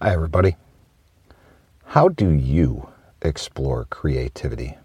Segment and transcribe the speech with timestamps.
[0.00, 0.54] Hi, everybody.
[1.86, 2.88] How do you
[3.20, 4.78] explore creativity?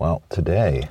[0.00, 0.88] Well, today,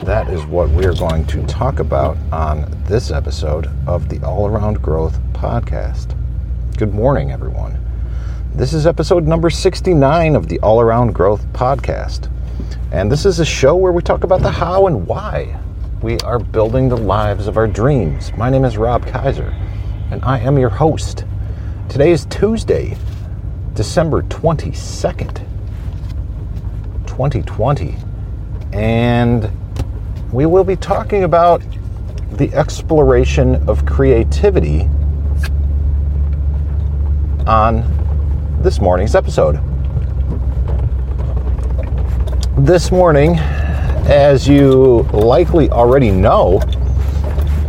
[0.00, 4.82] that is what we're going to talk about on this episode of the All Around
[4.82, 6.16] Growth podcast.
[6.76, 7.78] Good morning, everyone.
[8.52, 12.28] This is episode number 69 of the All Around Growth podcast.
[12.90, 15.56] And this is a show where we talk about the how and why
[16.02, 18.32] we are building the lives of our dreams.
[18.36, 19.54] My name is Rob Kaiser,
[20.10, 21.24] and I am your host.
[21.88, 22.96] Today is Tuesday,
[23.74, 25.46] December 22nd,
[27.06, 27.96] 2020,
[28.72, 29.48] and
[30.32, 31.62] we will be talking about
[32.32, 34.88] the exploration of creativity
[37.46, 37.84] on
[38.60, 39.60] this morning's episode.
[42.58, 43.36] This morning,
[44.08, 46.60] as you likely already know,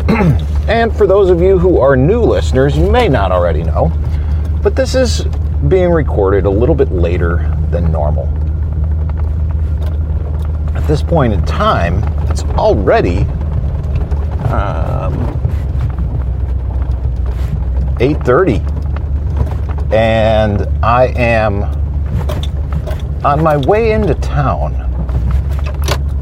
[0.67, 3.91] and for those of you who are new listeners, you may not already know,
[4.65, 5.23] but this is
[5.67, 8.25] being recorded a little bit later than normal.
[10.75, 13.19] At this point in time, it's already
[14.49, 15.13] um,
[17.99, 21.61] 8:30, and I am
[23.23, 24.73] on my way into town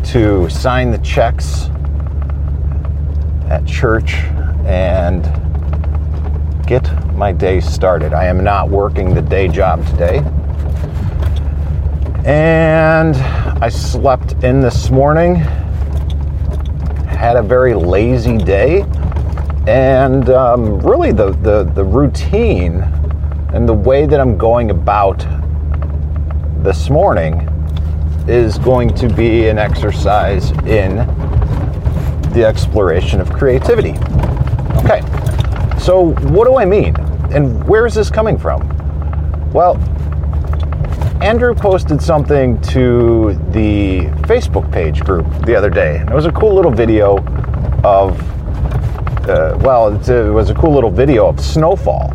[0.07, 1.69] to sign the checks
[3.49, 4.15] at church
[4.65, 5.23] and
[6.67, 6.83] get
[7.15, 8.13] my day started.
[8.13, 10.17] I am not working the day job today.
[12.25, 13.15] And
[13.61, 15.35] I slept in this morning,
[17.05, 18.85] had a very lazy day,
[19.67, 22.81] and um, really the, the, the routine
[23.53, 25.25] and the way that I'm going about
[26.63, 27.49] this morning
[28.27, 30.97] is going to be an exercise in
[32.31, 33.95] the exploration of creativity.
[34.83, 35.01] Okay,
[35.77, 36.95] so what do I mean?
[37.33, 38.61] And where is this coming from?
[39.53, 39.77] Well,
[41.19, 46.01] Andrew posted something to the Facebook page group the other day.
[46.01, 47.17] It was a cool little video
[47.83, 48.19] of,
[49.27, 52.13] uh, well, it was a cool little video of snowfall.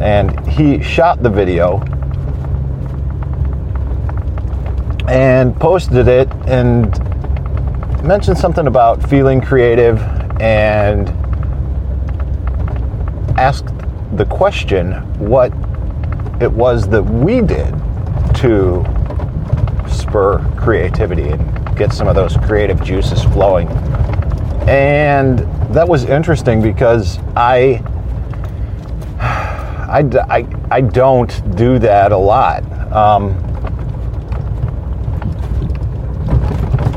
[0.00, 1.82] And he shot the video
[5.06, 6.98] and posted it and
[8.02, 10.00] mentioned something about feeling creative
[10.40, 11.10] and
[13.38, 13.66] asked
[14.12, 15.52] the question what
[16.40, 17.72] it was that we did
[18.36, 18.84] to
[19.88, 23.68] spur creativity and get some of those creative juices flowing.
[24.68, 25.40] And
[25.74, 27.82] that was interesting because I,
[29.20, 32.64] I, I, I don't do that a lot.
[32.92, 33.46] Um,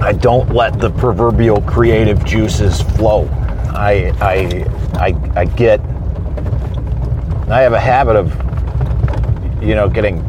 [0.02, 3.28] I don't let the proverbial creative juices flow.
[3.74, 4.66] I, I,
[4.96, 5.80] I, I get,
[7.54, 8.34] I have a habit of,
[9.64, 10.22] you know, getting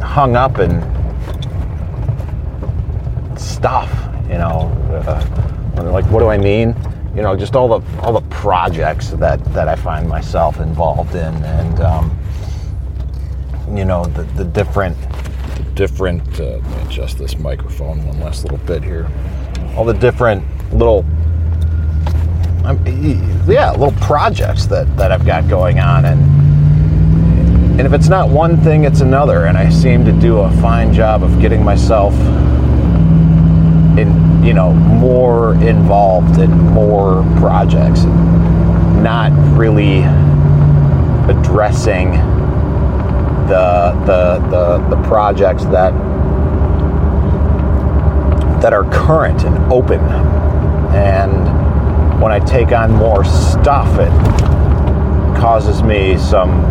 [0.00, 0.80] hung up in
[3.36, 3.90] stuff,
[4.24, 4.70] you know,
[5.06, 6.76] uh, like what do I mean?
[7.14, 11.34] You know, just all the all the projects that that I find myself involved in,
[11.44, 12.18] and um,
[13.74, 14.96] you know, the the different
[15.78, 19.08] different, uh, adjust this microphone one last little bit here.
[19.76, 20.42] All the different
[20.72, 21.04] little,
[22.64, 22.84] um,
[23.46, 26.04] yeah, little projects that, that I've got going on.
[26.04, 26.20] And,
[27.78, 29.46] and if it's not one thing, it's another.
[29.46, 32.14] And I seem to do a fine job of getting myself
[33.98, 40.02] in, you know, more involved in more projects and not really
[41.28, 42.12] addressing
[43.48, 45.92] the the the, the projects that
[48.60, 50.00] that are current and open.
[50.94, 51.67] And
[52.20, 54.10] when I take on more stuff, it
[55.38, 56.64] causes me some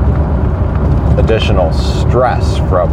[1.18, 2.90] additional stress from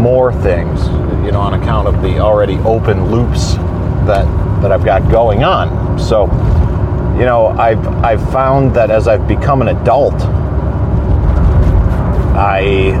[0.00, 0.86] more things,
[1.24, 3.54] you know, on account of the already open loops
[4.06, 4.26] that
[4.62, 5.98] that I've got going on.
[5.98, 6.26] So,
[7.18, 10.14] you know, I've I've found that as I've become an adult,
[12.36, 12.92] I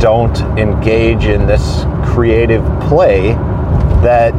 [0.00, 3.32] don't engage in this creative play
[4.02, 4.32] that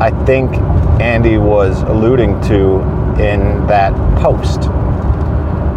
[0.00, 0.52] I think
[1.00, 2.80] Andy was alluding to
[3.20, 4.60] in that post.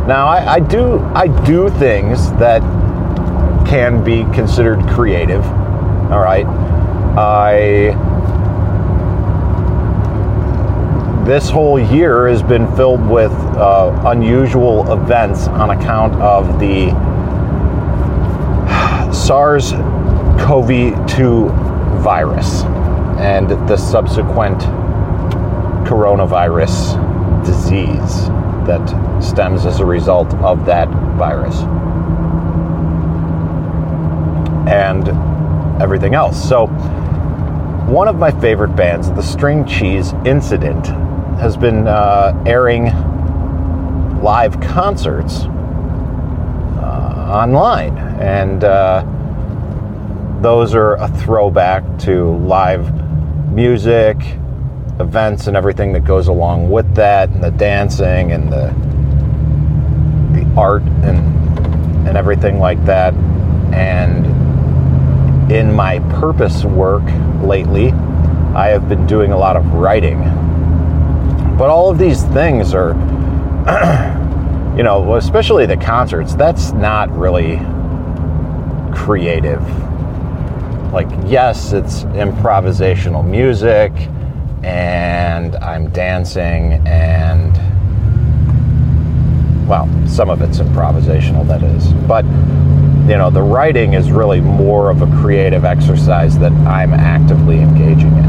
[0.05, 2.61] Now, I, I do I do things that
[3.65, 5.45] can be considered creative.
[6.11, 6.45] All right,
[7.17, 7.95] I
[11.25, 16.91] this whole year has been filled with uh, unusual events on account of the
[19.13, 19.71] SARS
[20.43, 21.47] CoV 2
[22.01, 22.63] virus
[23.19, 24.61] and the subsequent
[25.93, 26.97] coronavirus
[27.45, 28.29] disease.
[28.63, 30.87] that stems as a result of that
[31.17, 31.59] virus
[34.71, 35.09] and
[35.81, 36.41] everything else.
[36.47, 36.67] So,
[37.87, 40.87] one of my favorite bands, the String Cheese Incident,
[41.39, 42.85] has been uh, airing
[44.21, 45.41] live concerts
[46.79, 47.97] uh, online.
[48.21, 49.03] And uh,
[50.41, 52.89] those are a throwback to live
[53.51, 54.17] music,
[54.99, 58.67] events, and everything that goes along with that, and the dancing and the
[60.33, 61.33] the art and
[62.07, 63.13] and everything like that.
[63.73, 64.25] And
[65.51, 67.03] in my purpose work
[67.41, 67.91] lately,
[68.55, 70.21] I have been doing a lot of writing.
[71.57, 72.91] But all of these things are,
[74.77, 77.57] you know, especially the concerts, that's not really
[78.93, 79.61] creative.
[80.93, 83.91] Like, yes, it's improvisational music,
[84.63, 87.53] and I'm dancing, and,
[89.67, 91.91] well, some of it's improvisational, that is.
[92.07, 92.25] But
[93.03, 98.15] you know, the writing is really more of a creative exercise that I'm actively engaging
[98.17, 98.25] in.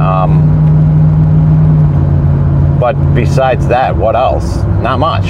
[0.00, 0.48] Um,
[2.80, 4.56] but besides that, what else?
[4.82, 5.26] Not much.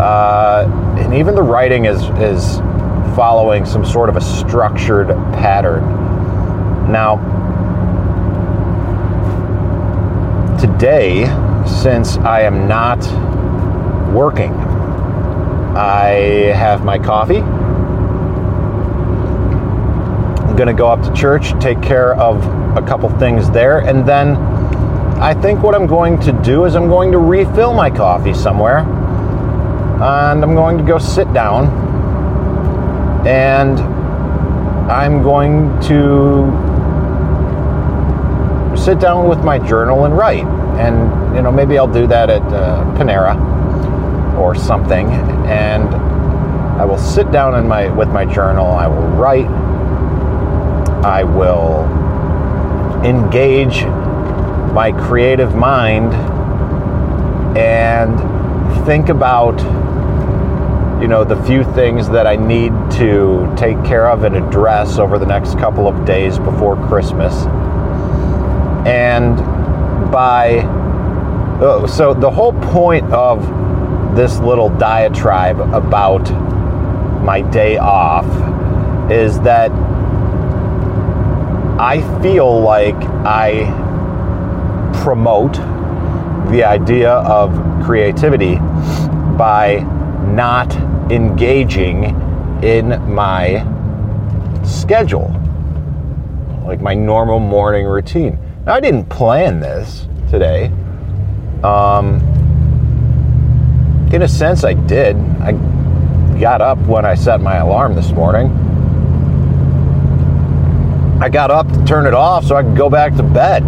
[0.00, 0.66] Uh,
[0.98, 2.58] and even the writing is is
[3.14, 5.84] following some sort of a structured pattern.
[6.90, 7.18] Now,
[10.82, 11.24] today,
[11.64, 12.98] since I am not
[14.12, 14.52] working
[15.76, 17.38] I have my coffee.
[20.48, 22.44] I'm going to go up to church, take care of
[22.76, 24.34] a couple things there, and then
[25.22, 28.78] I think what I'm going to do is I'm going to refill my coffee somewhere.
[28.78, 31.68] And I'm going to go sit down
[33.24, 33.78] and
[34.90, 36.50] I'm going to
[38.76, 40.61] sit down with my journal and write.
[40.78, 43.36] And, you know, maybe I'll do that at uh, Panera
[44.38, 45.06] or something,
[45.46, 45.88] and
[46.80, 48.66] I will sit down in my with my journal.
[48.66, 49.46] I will write.
[51.04, 51.84] I will
[53.04, 53.84] engage
[54.72, 56.14] my creative mind
[57.56, 58.16] and
[58.86, 59.60] think about
[61.00, 65.18] you know the few things that I need to take care of and address over
[65.18, 67.34] the next couple of days before Christmas.
[68.86, 69.38] And
[70.12, 70.60] by
[71.60, 73.40] oh, so the whole point of
[74.14, 76.30] this little diatribe about
[77.24, 78.26] my day off
[79.10, 79.72] is that
[81.80, 82.94] I feel like
[83.24, 83.80] I
[85.02, 85.54] promote
[86.52, 87.50] the idea of
[87.84, 88.56] creativity
[89.36, 89.78] by
[90.26, 90.74] not
[91.10, 92.04] engaging
[92.62, 93.66] in my
[94.64, 95.28] schedule,
[96.66, 98.38] like my normal morning routine.
[98.64, 100.66] I didn't plan this today.
[101.64, 102.20] Um,
[104.12, 105.16] in a sense, I did.
[105.16, 105.52] I
[106.38, 108.52] got up when I set my alarm this morning.
[111.20, 113.64] I got up to turn it off so I could go back to bed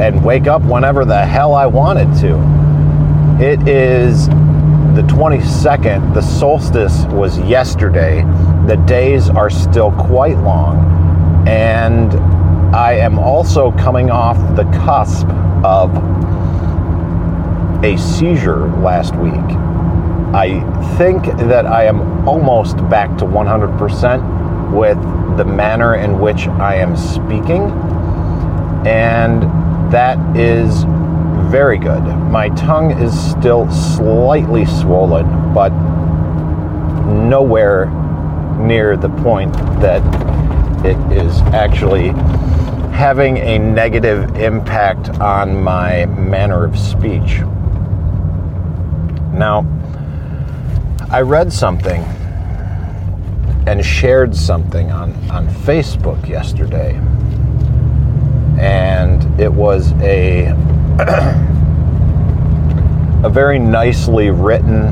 [0.00, 2.36] and wake up whenever the hell I wanted to.
[3.42, 6.12] It is the 22nd.
[6.12, 8.22] The solstice was yesterday.
[8.66, 11.46] The days are still quite long.
[11.48, 12.12] And
[12.72, 15.26] I am also coming off the cusp
[15.64, 15.90] of
[17.82, 19.34] a seizure last week.
[20.32, 20.60] I
[20.96, 24.96] think that I am almost back to 100% with
[25.36, 27.72] the manner in which I am speaking,
[28.86, 29.42] and
[29.92, 30.84] that is
[31.50, 32.04] very good.
[32.30, 35.70] My tongue is still slightly swollen, but
[37.10, 37.86] nowhere
[38.60, 40.02] near the point that
[40.84, 42.10] it is actually
[42.92, 47.40] having a negative impact on my manner of speech.
[49.32, 49.66] Now,
[51.10, 52.02] I read something
[53.66, 56.94] and shared something on, on Facebook yesterday,
[58.58, 60.46] and it was a
[63.22, 64.88] a very nicely written,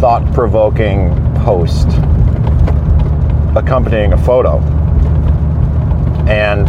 [0.00, 1.88] thought-provoking post
[3.56, 4.58] accompanying a photo.
[6.28, 6.68] And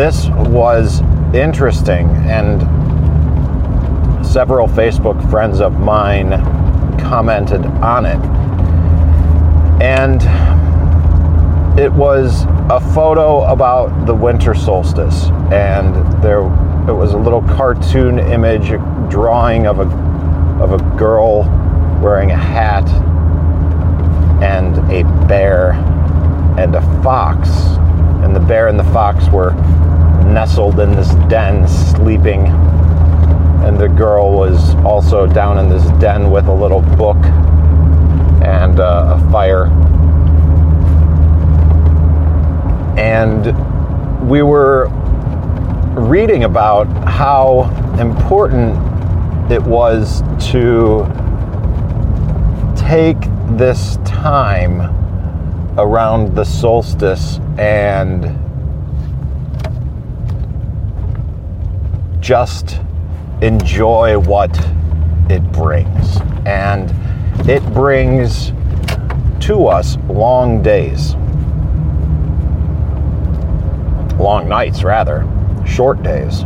[0.00, 1.02] this was
[1.34, 2.62] interesting and
[4.26, 6.30] several Facebook friends of mine
[6.98, 8.18] commented on it.
[9.82, 10.22] And
[11.78, 16.44] it was a photo about the winter solstice, and there
[16.88, 18.70] it was a little cartoon image,
[19.10, 21.42] drawing of a of a girl
[22.02, 22.88] wearing a hat
[24.42, 25.72] and a bear
[26.58, 27.50] and a fox,
[28.30, 29.54] and the bear and the fox were
[30.22, 36.46] nestled in this den, sleeping and the girl was also down in this den with
[36.46, 37.16] a little book
[38.44, 39.66] and uh, a fire.
[42.96, 44.86] And we were
[45.94, 47.64] reading about how
[47.98, 48.78] important
[49.50, 50.22] it was
[50.52, 51.04] to
[52.76, 53.18] take
[53.58, 55.00] this time
[55.78, 58.36] around the solstice and
[62.20, 62.80] just
[63.42, 64.50] enjoy what
[65.30, 66.18] it brings.
[66.46, 66.92] And
[67.48, 68.52] it brings
[69.46, 71.14] to us long days,
[74.16, 75.26] long nights, rather,
[75.66, 76.44] short days.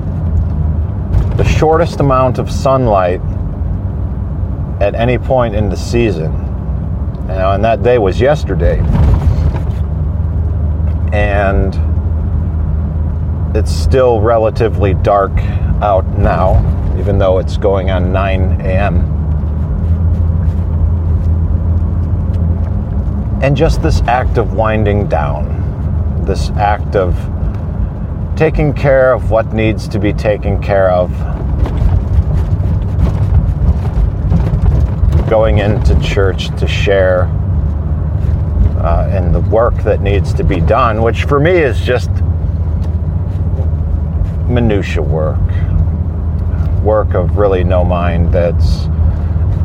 [1.37, 3.21] The shortest amount of sunlight
[4.81, 6.33] at any point in the season.
[7.27, 8.79] Know, and that day was yesterday.
[11.15, 11.77] And
[13.57, 15.31] it's still relatively dark
[15.81, 16.59] out now,
[16.99, 18.97] even though it's going on 9 a.m.
[23.41, 27.15] And just this act of winding down, this act of
[28.37, 31.13] taking care of what needs to be taken care of,
[35.31, 37.31] going into church to share
[38.85, 42.11] uh, in the work that needs to be done, which for me is just
[44.47, 45.41] minutia work,
[46.83, 48.83] work of really no mind that's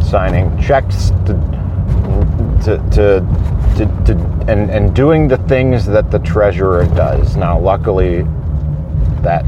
[0.09, 1.33] signing checks to
[2.63, 4.13] to, to, to, to
[4.47, 7.35] and, and doing the things that the treasurer does.
[7.35, 8.23] Now, luckily,
[9.21, 9.43] that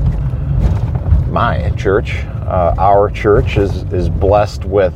[1.29, 4.93] my church, uh, our church, is is blessed with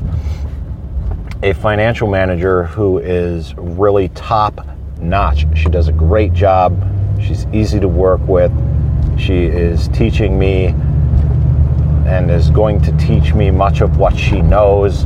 [1.45, 4.65] a financial manager who is really top
[4.99, 5.45] notch.
[5.55, 6.75] She does a great job.
[7.21, 8.51] She's easy to work with.
[9.19, 10.73] She is teaching me
[12.07, 15.05] and is going to teach me much of what she knows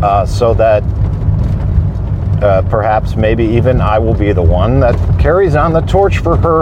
[0.00, 0.84] uh, so that
[2.40, 6.36] uh, perhaps maybe even I will be the one that carries on the torch for
[6.36, 6.60] her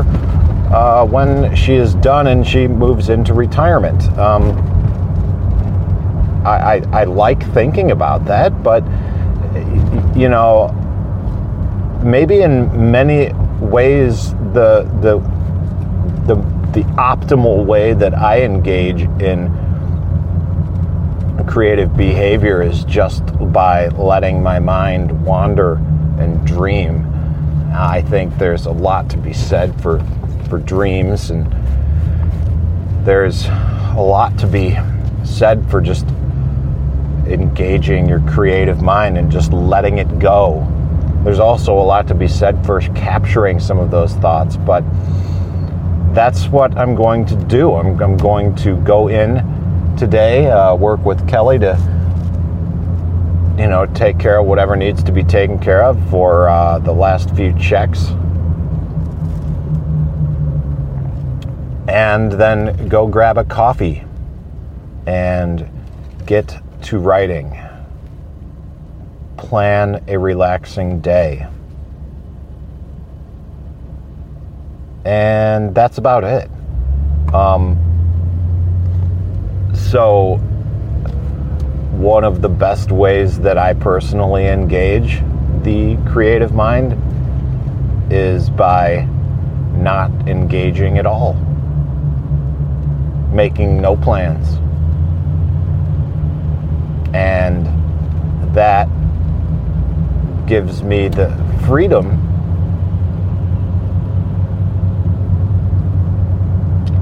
[0.74, 4.02] uh, when she is done and she moves into retirement.
[4.16, 4.71] Um,
[6.44, 8.84] I, I, I like thinking about that, but
[10.16, 10.68] you know,
[12.04, 15.18] maybe in many ways the the
[16.26, 16.36] the
[16.72, 19.50] the optimal way that I engage in
[21.46, 25.74] creative behavior is just by letting my mind wander
[26.18, 27.06] and dream.
[27.74, 30.02] I think there's a lot to be said for
[30.48, 31.50] for dreams and
[33.04, 34.78] there's a lot to be
[35.24, 36.06] said for just
[37.26, 40.66] engaging your creative mind and just letting it go.
[41.24, 44.82] There's also a lot to be said for capturing some of those thoughts, but
[46.14, 47.74] that's what I'm going to do.
[47.74, 49.36] I'm, I'm going to go in
[49.96, 51.78] today, uh, work with Kelly to,
[53.58, 56.92] you know, take care of whatever needs to be taken care of for uh, the
[56.92, 58.08] last few checks.
[61.88, 64.04] And then go grab a coffee
[65.06, 65.68] and
[66.26, 67.56] get to writing.
[69.36, 71.46] Plan a relaxing day.
[75.04, 76.48] And that's about it.
[77.34, 77.76] Um,
[79.74, 80.36] so,
[81.92, 85.22] one of the best ways that I personally engage
[85.62, 86.96] the creative mind
[88.12, 89.08] is by
[89.74, 91.34] not engaging at all,
[93.32, 94.61] making no plans
[97.14, 97.66] and
[98.54, 98.88] that
[100.46, 101.28] gives me the
[101.66, 102.18] freedom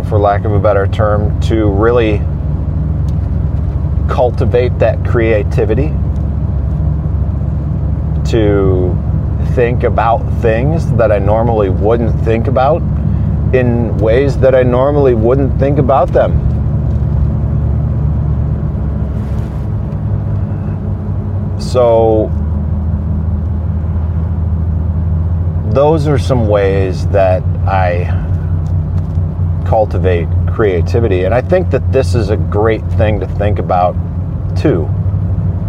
[0.09, 2.19] for lack of a better term to really
[4.09, 5.89] cultivate that creativity
[8.29, 8.97] to
[9.55, 12.83] think about things that I normally wouldn't think about
[13.55, 16.50] in ways that I normally wouldn't think about them.
[21.71, 22.29] So,
[25.73, 28.09] those are some ways that I
[29.69, 31.23] cultivate creativity.
[31.23, 33.95] And I think that this is a great thing to think about
[34.57, 34.89] too,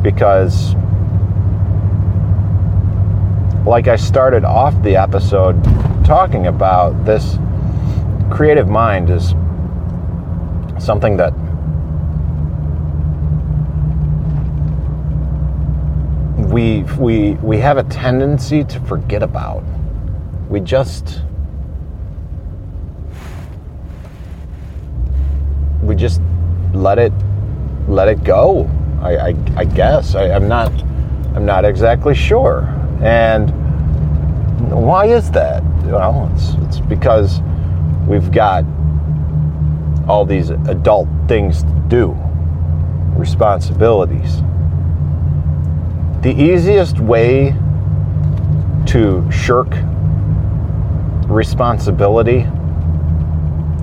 [0.01, 0.73] because,
[3.63, 5.63] like I started off the episode
[6.03, 7.37] talking about, this
[8.31, 9.35] creative mind is
[10.83, 11.31] something that
[16.51, 19.63] we we we have a tendency to forget about.
[20.49, 21.21] We just
[25.81, 26.21] we just
[26.73, 27.13] let it
[27.87, 28.69] let it go.
[29.01, 30.71] I, I, I guess I, I'm not
[31.35, 32.63] I'm not exactly sure.
[33.01, 33.49] And
[34.69, 35.63] why is that?
[35.85, 37.39] Well, it's it's because
[38.05, 38.65] we've got
[40.07, 42.11] all these adult things to do,
[43.17, 44.41] responsibilities.
[46.21, 47.55] The easiest way
[48.85, 49.69] to shirk
[51.27, 52.45] responsibility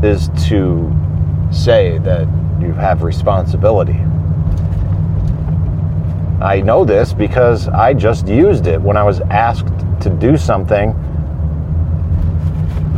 [0.05, 0.95] is to
[1.51, 2.29] say that
[2.61, 3.99] you have responsibility.
[6.41, 9.67] I know this because I just used it when I was asked
[10.03, 10.95] to do something.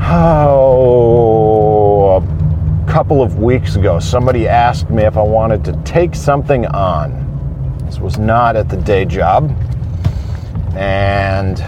[0.02, 6.66] Oh, a couple of weeks ago, somebody asked me if I wanted to take something
[6.66, 7.19] on.
[7.90, 9.50] This was not at the day job.
[10.76, 11.60] And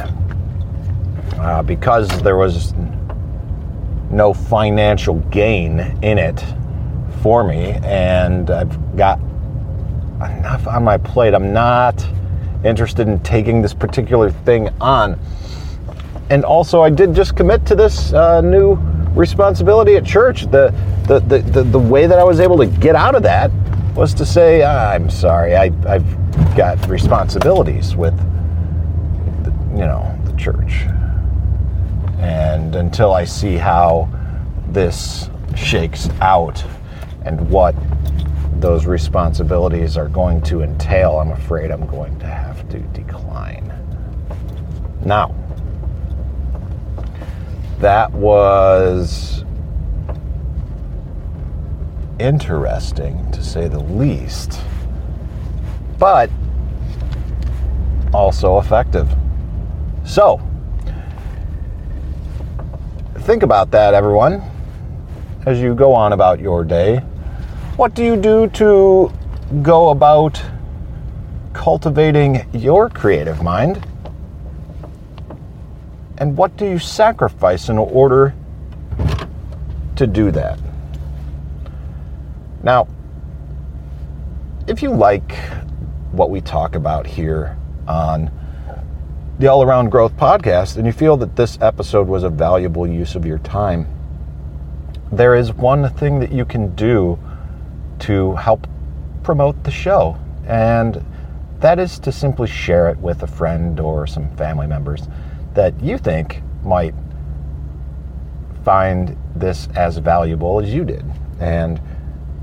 [1.37, 2.75] uh, because there was
[4.09, 6.41] no financial gain in it
[7.23, 9.19] for me, and I've got
[10.21, 11.35] enough on my plate.
[11.35, 12.07] I'm not
[12.65, 15.19] interested in taking this particular thing on.
[16.31, 18.77] And also, I did just commit to this uh, new
[19.17, 20.43] responsibility at church.
[20.43, 20.73] The,
[21.09, 23.51] the, the, the, the way that I was able to get out of that
[23.95, 28.17] was to say, I'm sorry, I, I've got responsibilities with,
[29.45, 30.87] the, you know, the church.
[32.19, 34.09] And until I see how
[34.69, 36.65] this shakes out
[37.25, 37.75] and what
[38.61, 43.73] those responsibilities are going to entail, I'm afraid I'm going to have to decline.
[45.05, 45.35] Now,
[47.79, 49.42] that was
[52.19, 54.61] interesting to say the least,
[55.99, 56.31] but
[58.13, 59.09] also effective.
[60.05, 60.41] So,
[63.21, 64.43] think about that, everyone,
[65.47, 66.99] as you go on about your day.
[67.77, 69.13] What do you do to
[69.63, 70.43] go about
[71.53, 73.87] cultivating your creative mind?
[76.19, 78.35] And what do you sacrifice in order
[79.97, 80.59] to do that?
[82.63, 82.87] Now,
[84.69, 85.37] if you like
[86.13, 87.57] what we talk about here
[87.89, 88.31] on
[89.39, 93.17] the All Around Growth podcast and you feel that this episode was a valuable use
[93.17, 93.89] of your time,
[95.11, 97.19] there is one thing that you can do
[98.01, 98.69] to help
[99.25, 100.17] promote the show.
[100.47, 101.05] And
[101.59, 105.09] that is to simply share it with a friend or some family members
[105.55, 106.95] that you think might
[108.65, 111.05] find this as valuable as you did.
[111.41, 111.81] And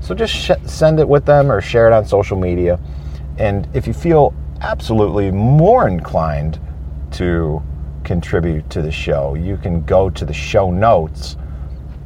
[0.00, 2.78] so just sh- send it with them or share it on social media.
[3.38, 6.60] And if you feel absolutely more inclined
[7.12, 7.62] to
[8.04, 11.36] contribute to the show, you can go to the show notes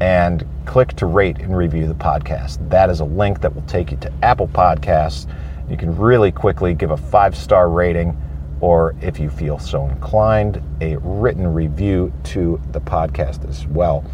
[0.00, 2.68] and click to rate and review the podcast.
[2.68, 5.32] That is a link that will take you to Apple Podcasts.
[5.68, 8.20] You can really quickly give a five star rating
[8.60, 14.04] or if you feel so inclined, a written review to the podcast as well.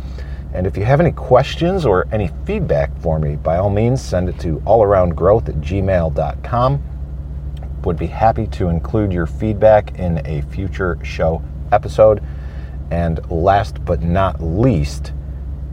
[0.53, 4.29] And if you have any questions or any feedback for me, by all means, send
[4.29, 6.83] it to allaroundgrowth at gmail.com.
[7.85, 12.23] Would be happy to include your feedback in a future show episode.
[12.91, 15.13] And last but not least,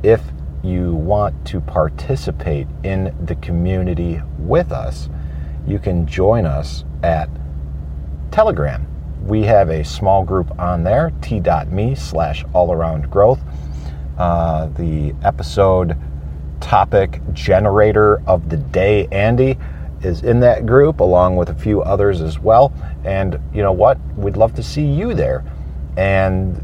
[0.04, 0.22] if
[0.64, 5.10] you want to participate in the community with us,
[5.66, 7.30] you can join us at
[8.32, 8.86] Telegram.
[9.26, 13.42] We have a small group on there, t.me slash all around growth.
[14.18, 15.96] Uh, the episode
[16.60, 19.58] topic generator of the day, Andy,
[20.02, 22.74] is in that group along with a few others as well.
[23.04, 24.00] And you know what?
[24.16, 25.44] We'd love to see you there.
[25.98, 26.64] And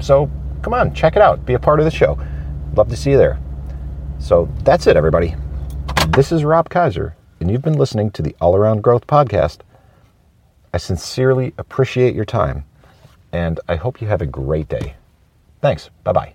[0.00, 0.30] so
[0.62, 1.44] come on, check it out.
[1.44, 2.18] Be a part of the show.
[2.74, 3.38] Love to see you there.
[4.18, 5.34] So that's it, everybody.
[6.08, 9.58] This is Rob Kaiser, and you've been listening to the All Around Growth Podcast.
[10.72, 12.64] I sincerely appreciate your time,
[13.32, 14.94] and I hope you have a great day.
[15.64, 15.88] Thanks.
[16.04, 16.34] Bye bye.